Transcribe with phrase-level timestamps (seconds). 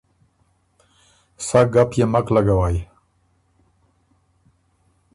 [1.45, 2.77] سۀ ګپ يې مک لګوئ۔